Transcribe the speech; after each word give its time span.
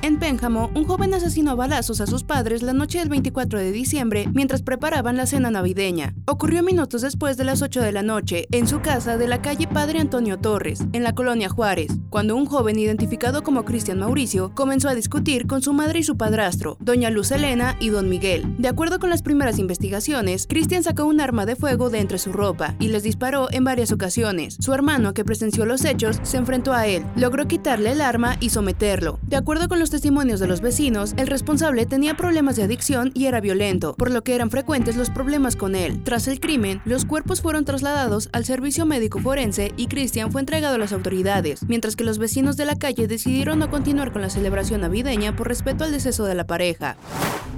En 0.00 0.20
Pénjamo, 0.20 0.70
un 0.74 0.84
joven 0.84 1.12
asesinó 1.12 1.50
a 1.50 1.54
balazos 1.56 2.00
a 2.00 2.06
sus 2.06 2.22
padres 2.22 2.62
la 2.62 2.72
noche 2.72 3.00
del 3.00 3.08
24 3.08 3.58
de 3.58 3.72
diciembre 3.72 4.28
mientras 4.32 4.62
preparaban 4.62 5.16
la 5.16 5.26
cena 5.26 5.50
navideña. 5.50 6.14
Ocurrió 6.26 6.62
minutos 6.62 7.02
después 7.02 7.36
de 7.36 7.42
las 7.42 7.62
8 7.62 7.82
de 7.82 7.90
la 7.90 8.04
noche 8.04 8.46
en 8.52 8.68
su 8.68 8.80
casa 8.80 9.16
de 9.16 9.26
la 9.26 9.42
calle 9.42 9.66
Padre 9.66 9.98
Antonio 9.98 10.38
Torres, 10.38 10.84
en 10.92 11.02
la 11.02 11.16
colonia 11.16 11.48
Juárez, 11.48 11.90
cuando 12.10 12.36
un 12.36 12.46
joven 12.46 12.78
identificado 12.78 13.42
como 13.42 13.64
Cristian 13.64 13.98
Mauricio 13.98 14.52
comenzó 14.54 14.88
a 14.88 14.94
discutir 14.94 15.48
con 15.48 15.62
su 15.62 15.72
madre 15.72 15.98
y 15.98 16.04
su 16.04 16.16
padrastro, 16.16 16.76
doña 16.78 17.10
Luz 17.10 17.32
Elena 17.32 17.76
y 17.80 17.88
don 17.88 18.08
Miguel. 18.08 18.54
De 18.56 18.68
acuerdo 18.68 19.00
con 19.00 19.10
las 19.10 19.22
primeras 19.22 19.58
investigaciones, 19.58 20.46
Cristian 20.48 20.84
sacó 20.84 21.06
un 21.06 21.20
arma 21.20 21.44
de 21.44 21.56
fuego 21.56 21.90
de 21.90 21.98
entre 21.98 22.18
su 22.18 22.32
ropa 22.32 22.76
y 22.78 22.88
les 22.88 23.02
disparó 23.02 23.48
en 23.50 23.64
varias 23.64 23.90
ocasiones. 23.90 24.58
Su 24.60 24.72
hermano, 24.72 25.12
que 25.12 25.24
presenció 25.24 25.66
los 25.66 25.84
hechos, 25.84 26.20
se 26.22 26.36
enfrentó 26.36 26.72
a 26.72 26.86
él, 26.86 27.04
logró 27.16 27.48
quitarle 27.48 27.90
el 27.90 28.00
arma 28.00 28.36
y 28.38 28.50
someterlo. 28.50 29.18
De 29.24 29.36
acuerdo 29.36 29.66
con 29.68 29.80
los 29.80 29.87
testimonios 29.90 30.40
de 30.40 30.46
los 30.46 30.60
vecinos, 30.60 31.14
el 31.16 31.26
responsable 31.26 31.86
tenía 31.86 32.16
problemas 32.16 32.56
de 32.56 32.62
adicción 32.62 33.10
y 33.14 33.26
era 33.26 33.40
violento, 33.40 33.94
por 33.94 34.10
lo 34.10 34.22
que 34.22 34.34
eran 34.34 34.50
frecuentes 34.50 34.96
los 34.96 35.10
problemas 35.10 35.56
con 35.56 35.74
él. 35.74 36.02
Tras 36.04 36.28
el 36.28 36.40
crimen, 36.40 36.80
los 36.84 37.04
cuerpos 37.04 37.40
fueron 37.40 37.64
trasladados 37.64 38.28
al 38.32 38.44
servicio 38.44 38.86
médico 38.86 39.20
forense 39.20 39.72
y 39.76 39.86
Christian 39.86 40.32
fue 40.32 40.40
entregado 40.40 40.74
a 40.74 40.78
las 40.78 40.92
autoridades, 40.92 41.60
mientras 41.68 41.96
que 41.96 42.04
los 42.04 42.18
vecinos 42.18 42.56
de 42.56 42.64
la 42.64 42.76
calle 42.76 43.06
decidieron 43.06 43.58
no 43.58 43.70
continuar 43.70 44.12
con 44.12 44.22
la 44.22 44.30
celebración 44.30 44.80
navideña 44.80 45.36
por 45.36 45.48
respeto 45.48 45.84
al 45.84 45.92
deceso 45.92 46.24
de 46.24 46.34
la 46.34 46.46
pareja. 46.46 46.96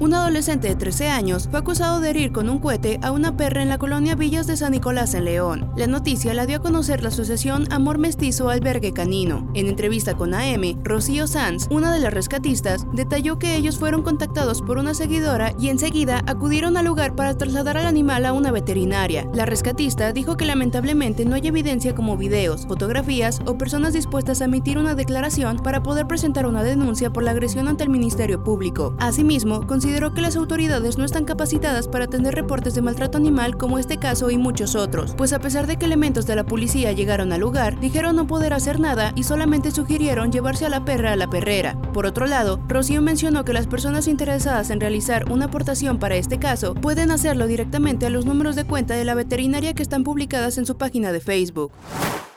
Un 0.00 0.14
adolescente 0.14 0.68
de 0.68 0.76
13 0.76 1.08
años 1.08 1.48
fue 1.50 1.58
acusado 1.58 2.00
de 2.00 2.08
herir 2.08 2.32
con 2.32 2.48
un 2.48 2.58
cohete 2.58 2.98
a 3.02 3.12
una 3.12 3.36
perra 3.36 3.60
en 3.60 3.68
la 3.68 3.76
colonia 3.76 4.14
Villas 4.14 4.46
de 4.46 4.56
San 4.56 4.72
Nicolás 4.72 5.12
en 5.12 5.26
León. 5.26 5.70
La 5.76 5.86
noticia 5.86 6.32
la 6.32 6.46
dio 6.46 6.56
a 6.56 6.62
conocer 6.62 7.02
la 7.02 7.10
asociación 7.10 7.70
Amor 7.70 7.98
Mestizo 7.98 8.48
Albergue 8.48 8.94
Canino. 8.94 9.50
En 9.54 9.66
entrevista 9.66 10.14
con 10.16 10.32
AM, 10.32 10.82
Rocío 10.82 11.26
Sanz, 11.26 11.66
una 11.70 11.92
de 11.92 12.00
las 12.00 12.14
rescatistas, 12.20 12.86
detalló 12.92 13.38
que 13.38 13.56
ellos 13.56 13.78
fueron 13.78 14.02
contactados 14.02 14.60
por 14.60 14.76
una 14.76 14.92
seguidora 14.92 15.54
y 15.58 15.70
enseguida 15.70 16.22
acudieron 16.26 16.76
al 16.76 16.84
lugar 16.84 17.14
para 17.16 17.38
trasladar 17.38 17.78
al 17.78 17.86
animal 17.86 18.26
a 18.26 18.34
una 18.34 18.52
veterinaria. 18.52 19.26
La 19.32 19.46
rescatista 19.46 20.12
dijo 20.12 20.36
que 20.36 20.44
lamentablemente 20.44 21.24
no 21.24 21.34
hay 21.34 21.46
evidencia 21.46 21.94
como 21.94 22.18
videos, 22.18 22.66
fotografías 22.66 23.40
o 23.46 23.56
personas 23.56 23.94
dispuestas 23.94 24.42
a 24.42 24.44
emitir 24.44 24.76
una 24.76 24.94
declaración 24.94 25.56
para 25.60 25.82
poder 25.82 26.06
presentar 26.06 26.44
una 26.44 26.62
denuncia 26.62 27.10
por 27.10 27.22
la 27.22 27.30
agresión 27.30 27.68
ante 27.68 27.84
el 27.84 27.88
Ministerio 27.88 28.44
Público. 28.44 28.94
Asimismo, 28.98 29.66
consideró 29.66 30.12
que 30.12 30.20
las 30.20 30.36
autoridades 30.36 30.98
no 30.98 31.06
están 31.06 31.24
capacitadas 31.24 31.88
para 31.88 32.04
atender 32.04 32.34
reportes 32.34 32.74
de 32.74 32.82
maltrato 32.82 33.16
animal 33.16 33.56
como 33.56 33.78
este 33.78 33.96
caso 33.96 34.30
y 34.30 34.36
muchos 34.36 34.76
otros, 34.76 35.14
pues 35.16 35.32
a 35.32 35.38
pesar 35.38 35.66
de 35.66 35.78
que 35.78 35.86
elementos 35.86 36.26
de 36.26 36.36
la 36.36 36.44
policía 36.44 36.92
llegaron 36.92 37.32
al 37.32 37.40
lugar, 37.40 37.80
dijeron 37.80 38.16
no 38.16 38.26
poder 38.26 38.52
hacer 38.52 38.78
nada 38.78 39.12
y 39.16 39.22
solamente 39.22 39.70
sugirieron 39.70 40.30
llevarse 40.30 40.66
a 40.66 40.68
la 40.68 40.84
perra 40.84 41.12
a 41.12 41.16
la 41.16 41.30
perrera. 41.30 41.80
Por 41.94 42.09
otro 42.10 42.26
lado, 42.26 42.60
Rocío 42.66 43.00
mencionó 43.02 43.44
que 43.44 43.52
las 43.52 43.68
personas 43.68 44.08
interesadas 44.08 44.70
en 44.70 44.80
realizar 44.80 45.30
una 45.30 45.44
aportación 45.44 46.00
para 46.00 46.16
este 46.16 46.40
caso 46.40 46.74
pueden 46.74 47.12
hacerlo 47.12 47.46
directamente 47.46 48.04
a 48.04 48.10
los 48.10 48.26
números 48.26 48.56
de 48.56 48.64
cuenta 48.64 48.94
de 48.94 49.04
la 49.04 49.14
veterinaria 49.14 49.74
que 49.74 49.82
están 49.82 50.02
publicadas 50.02 50.58
en 50.58 50.66
su 50.66 50.76
página 50.76 51.12
de 51.12 51.20
Facebook. 51.20 51.70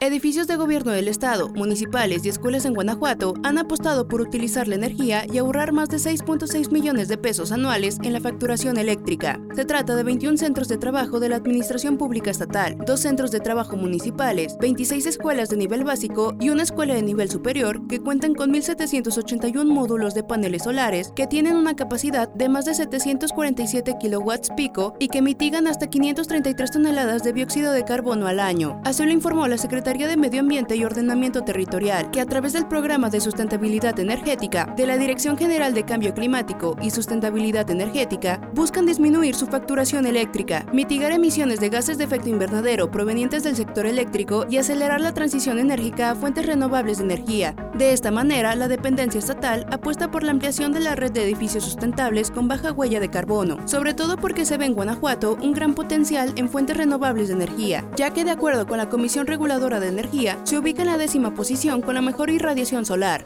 Edificios 0.00 0.46
de 0.46 0.54
gobierno 0.54 0.92
del 0.92 1.08
Estado, 1.08 1.48
municipales 1.48 2.24
y 2.24 2.28
escuelas 2.28 2.64
en 2.64 2.72
Guanajuato 2.72 3.34
han 3.42 3.58
apostado 3.58 4.06
por 4.06 4.20
utilizar 4.20 4.68
la 4.68 4.76
energía 4.76 5.26
y 5.28 5.38
ahorrar 5.38 5.72
más 5.72 5.88
de 5.88 5.96
6.6 5.96 6.70
millones 6.70 7.08
de 7.08 7.18
pesos 7.18 7.50
anuales 7.50 7.98
en 8.04 8.12
la 8.12 8.20
facturación 8.20 8.76
eléctrica. 8.76 9.40
Se 9.56 9.64
trata 9.64 9.96
de 9.96 10.04
21 10.04 10.38
centros 10.38 10.68
de 10.68 10.78
trabajo 10.78 11.18
de 11.18 11.28
la 11.28 11.34
Administración 11.34 11.98
Pública 11.98 12.30
Estatal, 12.30 12.78
dos 12.86 13.00
centros 13.00 13.32
de 13.32 13.40
trabajo 13.40 13.76
municipales, 13.76 14.56
26 14.60 15.04
escuelas 15.04 15.48
de 15.48 15.56
nivel 15.56 15.82
básico 15.82 16.36
y 16.38 16.50
una 16.50 16.62
escuela 16.62 16.94
de 16.94 17.02
nivel 17.02 17.28
superior 17.28 17.84
que 17.88 17.98
cuentan 17.98 18.34
con 18.34 18.52
1.781 18.52 19.64
módulos 19.66 20.14
de 20.14 20.22
paneles 20.22 20.62
solares 20.62 21.10
que 21.16 21.26
tienen 21.26 21.56
una 21.56 21.74
capacidad 21.74 22.32
de 22.32 22.48
más 22.48 22.66
de 22.66 22.74
747 22.74 23.96
kilowatts 24.00 24.50
pico 24.56 24.94
y 25.00 25.08
que 25.08 25.22
mitigan 25.22 25.66
hasta 25.66 25.88
533 25.88 26.70
toneladas 26.70 27.24
de 27.24 27.32
dióxido 27.32 27.72
de 27.72 27.84
carbono 27.84 28.28
al 28.28 28.38
año. 28.38 28.80
Así 28.84 29.04
lo 29.04 29.10
informó 29.10 29.48
la 29.48 29.58
Secretaría 29.58 29.87
de 29.88 30.18
Medio 30.18 30.40
Ambiente 30.40 30.76
y 30.76 30.84
Ordenamiento 30.84 31.44
Territorial, 31.44 32.10
que 32.10 32.20
a 32.20 32.26
través 32.26 32.52
del 32.52 32.68
Programa 32.68 33.08
de 33.08 33.22
Sustentabilidad 33.22 33.98
Energética 33.98 34.74
de 34.76 34.86
la 34.86 34.98
Dirección 34.98 35.38
General 35.38 35.72
de 35.72 35.84
Cambio 35.86 36.12
Climático 36.12 36.76
y 36.82 36.90
Sustentabilidad 36.90 37.70
Energética, 37.70 38.38
buscan 38.52 38.84
disminuir 38.84 39.34
su 39.34 39.46
facturación 39.46 40.04
eléctrica, 40.04 40.66
mitigar 40.74 41.12
emisiones 41.12 41.58
de 41.58 41.70
gases 41.70 41.96
de 41.96 42.04
efecto 42.04 42.28
invernadero 42.28 42.90
provenientes 42.90 43.44
del 43.44 43.56
sector 43.56 43.86
eléctrico 43.86 44.44
y 44.50 44.58
acelerar 44.58 45.00
la 45.00 45.14
transición 45.14 45.58
enérgica 45.58 46.10
a 46.10 46.14
fuentes 46.14 46.44
renovables 46.44 46.98
de 46.98 47.04
energía. 47.04 47.56
De 47.74 47.94
esta 47.94 48.10
manera, 48.10 48.54
la 48.56 48.68
dependencia 48.68 49.18
estatal 49.18 49.66
apuesta 49.72 50.10
por 50.10 50.22
la 50.22 50.32
ampliación 50.32 50.72
de 50.72 50.80
la 50.80 50.96
red 50.96 51.12
de 51.12 51.24
edificios 51.24 51.64
sustentables 51.64 52.30
con 52.30 52.46
baja 52.46 52.72
huella 52.72 53.00
de 53.00 53.08
carbono, 53.08 53.66
sobre 53.66 53.94
todo 53.94 54.18
porque 54.18 54.44
se 54.44 54.58
ve 54.58 54.66
en 54.66 54.74
Guanajuato 54.74 55.38
un 55.40 55.54
gran 55.54 55.74
potencial 55.74 56.34
en 56.36 56.50
fuentes 56.50 56.76
renovables 56.76 57.28
de 57.28 57.34
energía, 57.34 57.88
ya 57.96 58.10
que 58.10 58.24
de 58.24 58.32
acuerdo 58.32 58.66
con 58.66 58.76
la 58.76 58.90
Comisión 58.90 59.26
Reguladora 59.26 59.77
de 59.80 59.88
Energía, 59.88 60.38
se 60.44 60.58
ubica 60.58 60.82
en 60.82 60.88
la 60.88 60.98
décima 60.98 61.34
posición 61.34 61.82
con 61.82 61.94
la 61.94 62.02
mejor 62.02 62.30
irradiación 62.30 62.84
solar. 62.84 63.24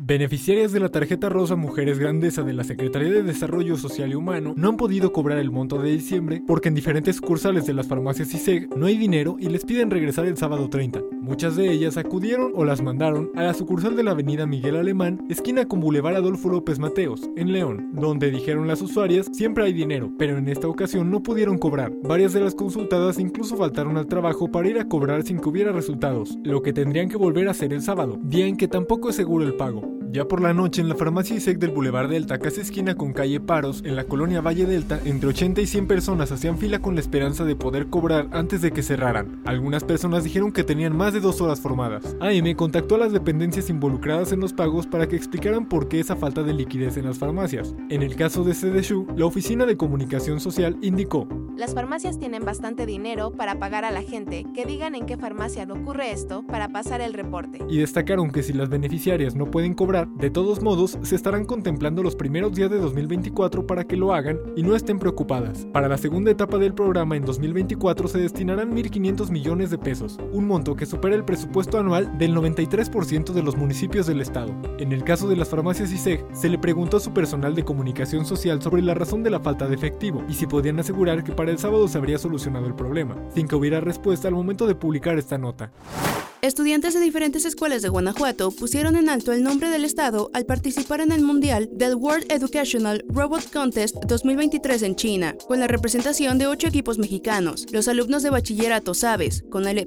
Beneficiarias 0.00 0.70
de 0.70 0.78
la 0.78 0.90
tarjeta 0.90 1.28
rosa 1.28 1.56
Mujeres 1.56 1.98
Grandeza 1.98 2.44
de 2.44 2.52
la 2.52 2.62
Secretaría 2.62 3.10
de 3.10 3.24
Desarrollo 3.24 3.76
Social 3.76 4.12
y 4.12 4.14
Humano 4.14 4.54
no 4.56 4.68
han 4.68 4.76
podido 4.76 5.12
cobrar 5.12 5.38
el 5.38 5.50
monto 5.50 5.82
de 5.82 5.90
diciembre 5.90 6.40
porque 6.46 6.68
en 6.68 6.76
diferentes 6.76 7.16
sucursales 7.16 7.66
de 7.66 7.74
las 7.74 7.88
farmacias 7.88 8.32
ISEG 8.32 8.68
no 8.76 8.86
hay 8.86 8.96
dinero 8.96 9.34
y 9.40 9.48
les 9.48 9.64
piden 9.64 9.90
regresar 9.90 10.26
el 10.26 10.36
sábado 10.36 10.70
30. 10.70 11.00
Muchas 11.20 11.56
de 11.56 11.72
ellas 11.72 11.96
acudieron 11.96 12.52
o 12.54 12.64
las 12.64 12.80
mandaron 12.80 13.32
a 13.34 13.42
la 13.42 13.54
sucursal 13.54 13.96
de 13.96 14.04
la 14.04 14.12
avenida 14.12 14.46
Miguel 14.46 14.76
Alemán, 14.76 15.20
esquina 15.28 15.66
con 15.66 15.80
Boulevard 15.80 16.14
Adolfo 16.14 16.48
López 16.48 16.78
Mateos, 16.78 17.28
en 17.36 17.50
León, 17.50 17.90
donde 17.92 18.30
dijeron 18.30 18.68
las 18.68 18.80
usuarias 18.80 19.26
siempre 19.32 19.64
hay 19.64 19.72
dinero, 19.72 20.12
pero 20.16 20.38
en 20.38 20.48
esta 20.48 20.68
ocasión 20.68 21.10
no 21.10 21.24
pudieron 21.24 21.58
cobrar. 21.58 21.92
Varias 22.04 22.32
de 22.32 22.40
las 22.40 22.54
consultadas 22.54 23.18
incluso 23.18 23.56
faltaron 23.56 23.96
al 23.96 24.06
trabajo 24.06 24.48
para 24.48 24.68
ir 24.68 24.78
a 24.78 24.86
cobrar 24.86 25.24
sin 25.24 25.40
que 25.40 25.48
hubiera 25.48 25.72
resultados, 25.72 26.38
lo 26.44 26.62
que 26.62 26.72
tendrían 26.72 27.08
que 27.08 27.16
volver 27.16 27.48
a 27.48 27.50
hacer 27.50 27.72
el 27.72 27.82
sábado, 27.82 28.16
día 28.22 28.46
en 28.46 28.56
que 28.56 28.68
tampoco 28.68 29.10
es 29.10 29.16
seguro 29.16 29.44
el 29.44 29.54
pago. 29.54 29.87
Ya 30.10 30.26
por 30.26 30.40
la 30.40 30.54
noche, 30.54 30.80
en 30.80 30.88
la 30.88 30.94
farmacia 30.94 31.36
ISEC 31.36 31.58
del 31.58 31.70
Boulevard 31.70 32.08
Delta, 32.08 32.38
casi 32.38 32.62
esquina 32.62 32.94
con 32.94 33.12
calle 33.12 33.40
Paros, 33.40 33.82
en 33.84 33.94
la 33.94 34.04
colonia 34.04 34.40
Valle 34.40 34.64
Delta, 34.64 34.98
entre 35.04 35.28
80 35.28 35.60
y 35.60 35.66
100 35.66 35.86
personas 35.86 36.32
hacían 36.32 36.56
fila 36.56 36.78
con 36.78 36.94
la 36.94 37.02
esperanza 37.02 37.44
de 37.44 37.54
poder 37.54 37.88
cobrar 37.88 38.26
antes 38.32 38.62
de 38.62 38.70
que 38.70 38.82
cerraran. 38.82 39.42
Algunas 39.44 39.84
personas 39.84 40.24
dijeron 40.24 40.50
que 40.50 40.64
tenían 40.64 40.96
más 40.96 41.12
de 41.12 41.20
dos 41.20 41.42
horas 41.42 41.60
formadas. 41.60 42.16
AM 42.20 42.54
contactó 42.54 42.94
a 42.94 42.98
las 42.98 43.12
dependencias 43.12 43.68
involucradas 43.68 44.32
en 44.32 44.40
los 44.40 44.54
pagos 44.54 44.86
para 44.86 45.06
que 45.08 45.16
explicaran 45.16 45.68
por 45.68 45.88
qué 45.88 46.00
esa 46.00 46.16
falta 46.16 46.42
de 46.42 46.54
liquidez 46.54 46.96
en 46.96 47.04
las 47.04 47.18
farmacias. 47.18 47.74
En 47.90 48.02
el 48.02 48.16
caso 48.16 48.44
de 48.44 48.54
CDSHU, 48.54 49.08
la 49.14 49.26
Oficina 49.26 49.66
de 49.66 49.76
Comunicación 49.76 50.40
Social 50.40 50.78
indicó 50.80 51.28
las 51.58 51.74
farmacias 51.74 52.20
tienen 52.20 52.44
bastante 52.44 52.86
dinero 52.86 53.32
para 53.32 53.58
pagar 53.58 53.84
a 53.84 53.90
la 53.90 54.02
gente 54.02 54.46
que 54.54 54.64
digan 54.64 54.94
en 54.94 55.06
qué 55.06 55.16
farmacia 55.16 55.66
no 55.66 55.74
ocurre 55.74 56.12
esto 56.12 56.44
para 56.44 56.68
pasar 56.68 57.00
el 57.00 57.14
reporte. 57.14 57.58
Y 57.68 57.78
destacaron 57.78 58.30
que 58.30 58.44
si 58.44 58.52
las 58.52 58.68
beneficiarias 58.68 59.34
no 59.34 59.50
pueden 59.50 59.74
cobrar, 59.74 60.06
de 60.08 60.30
todos 60.30 60.62
modos 60.62 60.96
se 61.02 61.16
estarán 61.16 61.44
contemplando 61.46 62.04
los 62.04 62.14
primeros 62.14 62.54
días 62.54 62.70
de 62.70 62.78
2024 62.78 63.66
para 63.66 63.82
que 63.82 63.96
lo 63.96 64.14
hagan 64.14 64.38
y 64.54 64.62
no 64.62 64.76
estén 64.76 65.00
preocupadas. 65.00 65.66
Para 65.72 65.88
la 65.88 65.98
segunda 65.98 66.30
etapa 66.30 66.58
del 66.58 66.74
programa 66.74 67.16
en 67.16 67.24
2024 67.24 68.06
se 68.06 68.18
destinarán 68.18 68.70
1.500 68.72 69.28
millones 69.32 69.70
de 69.70 69.78
pesos, 69.78 70.16
un 70.30 70.46
monto 70.46 70.76
que 70.76 70.86
supera 70.86 71.16
el 71.16 71.24
presupuesto 71.24 71.80
anual 71.80 72.16
del 72.18 72.36
93% 72.36 73.32
de 73.32 73.42
los 73.42 73.56
municipios 73.56 74.06
del 74.06 74.20
estado. 74.20 74.54
En 74.78 74.92
el 74.92 75.02
caso 75.02 75.28
de 75.28 75.34
las 75.34 75.48
farmacias 75.48 75.90
ISEG, 75.90 76.24
se 76.32 76.48
le 76.50 76.58
preguntó 76.58 76.98
a 76.98 77.00
su 77.00 77.12
personal 77.12 77.56
de 77.56 77.64
comunicación 77.64 78.24
social 78.24 78.62
sobre 78.62 78.80
la 78.80 78.94
razón 78.94 79.24
de 79.24 79.30
la 79.30 79.40
falta 79.40 79.66
de 79.66 79.74
efectivo 79.74 80.22
y 80.28 80.34
si 80.34 80.46
podían 80.46 80.78
asegurar 80.78 81.24
que 81.24 81.32
para 81.32 81.47
el 81.48 81.58
sábado 81.58 81.88
se 81.88 81.98
habría 81.98 82.18
solucionado 82.18 82.66
el 82.66 82.74
problema, 82.74 83.16
sin 83.34 83.48
que 83.48 83.56
hubiera 83.56 83.80
respuesta 83.80 84.28
al 84.28 84.34
momento 84.34 84.66
de 84.66 84.74
publicar 84.74 85.18
esta 85.18 85.38
nota. 85.38 85.70
Estudiantes 86.40 86.94
de 86.94 87.00
diferentes 87.00 87.44
escuelas 87.44 87.82
de 87.82 87.88
Guanajuato 87.88 88.52
pusieron 88.52 88.94
en 88.94 89.08
alto 89.08 89.32
el 89.32 89.42
nombre 89.42 89.70
del 89.70 89.84
estado 89.84 90.30
al 90.32 90.46
participar 90.46 91.00
en 91.00 91.10
el 91.10 91.20
Mundial 91.20 91.68
del 91.72 91.96
World 91.96 92.30
Educational 92.30 93.04
Robot 93.08 93.50
Contest 93.52 93.96
2023 94.06 94.82
en 94.82 94.94
China, 94.94 95.34
con 95.48 95.58
la 95.58 95.66
representación 95.66 96.38
de 96.38 96.46
ocho 96.46 96.68
equipos 96.68 96.96
mexicanos. 96.98 97.66
Los 97.72 97.88
alumnos 97.88 98.22
de 98.22 98.30
bachillerato 98.30 98.94
Sabes, 98.94 99.42
con 99.50 99.66
el 99.66 99.84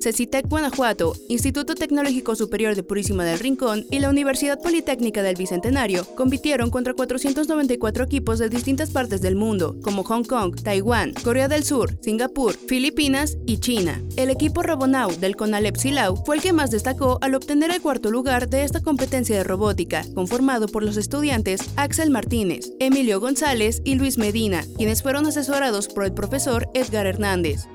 CECITEC 0.00 0.48
Guanajuato, 0.48 1.14
Instituto 1.28 1.74
Tecnológico 1.74 2.36
Superior 2.36 2.76
de 2.76 2.84
Purísima 2.84 3.24
del 3.24 3.40
Rincón 3.40 3.84
y 3.90 3.98
la 3.98 4.10
Universidad 4.10 4.62
Politécnica 4.62 5.24
del 5.24 5.34
Bicentenario 5.34 6.04
compitieron 6.14 6.70
contra 6.70 6.94
494 6.94 8.04
equipos 8.04 8.38
de 8.38 8.48
distintas 8.48 8.90
partes 8.90 9.22
del 9.22 9.34
mundo, 9.34 9.76
como 9.82 10.04
Hong 10.04 10.24
Kong, 10.24 10.54
Taiwán, 10.62 11.14
Corea 11.24 11.48
del 11.48 11.64
Sur, 11.64 11.98
Singapur, 12.00 12.54
Filipinas 12.54 13.38
y 13.44 13.58
China. 13.58 14.00
El 14.16 14.30
equipo 14.30 14.62
Robonau 14.62 15.10
del 15.18 15.34
CONALEP 15.34 15.79
Silau 15.80 16.14
fue 16.26 16.36
el 16.36 16.42
que 16.42 16.52
más 16.52 16.70
destacó 16.70 17.16
al 17.22 17.34
obtener 17.34 17.70
el 17.70 17.80
cuarto 17.80 18.10
lugar 18.10 18.50
de 18.50 18.64
esta 18.64 18.82
competencia 18.82 19.34
de 19.34 19.44
robótica, 19.44 20.04
conformado 20.14 20.68
por 20.68 20.82
los 20.82 20.98
estudiantes 20.98 21.62
Axel 21.76 22.10
Martínez, 22.10 22.70
Emilio 22.80 23.18
González 23.18 23.80
y 23.82 23.94
Luis 23.94 24.18
Medina, 24.18 24.62
quienes 24.76 25.02
fueron 25.02 25.24
asesorados 25.24 25.88
por 25.88 26.04
el 26.04 26.12
profesor 26.12 26.68
Edgar 26.74 27.06
Hernández. 27.06 27.66